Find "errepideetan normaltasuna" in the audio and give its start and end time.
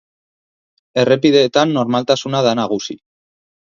1.03-2.45